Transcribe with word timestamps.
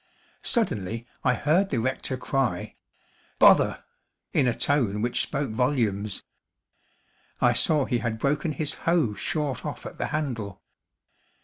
Suddenly 0.41 1.05
I 1.23 1.35
heard 1.35 1.69
the 1.69 1.77
rector 1.77 2.17
cry, 2.17 2.73
"Bother!" 3.37 3.83
in 4.33 4.47
a 4.47 4.57
tone 4.57 5.03
which 5.03 5.21
spoke 5.21 5.51
volumes. 5.51 6.23
I 7.39 7.53
saw 7.53 7.85
he 7.85 7.99
had 7.99 8.17
broken 8.17 8.53
his 8.53 8.73
hoe 8.89 9.13
short 9.13 9.63
off 9.63 9.85
at 9.85 9.99
the 9.99 10.07
handle. 10.07 10.63